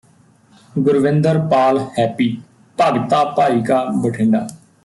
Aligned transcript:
Gurvinder 0.75 1.37
Pal 1.47 1.79
Happy 1.99 2.29
Bhagta 2.77 3.23
Bhai 3.33 3.61
Ka 3.61 3.83
Bathinda 4.03 4.47